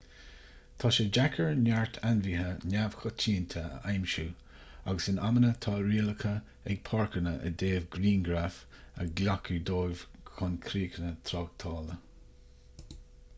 [0.83, 4.23] tá sé deacair neart ainmhithe neamhchoitianta a aimsiú
[4.95, 6.33] agus in amanna tá rialacha
[6.71, 8.57] ag páirceanna i dtaobh grianghraif
[9.01, 10.03] a ghlacadh dóibh
[10.39, 12.03] chun críocha tráchtála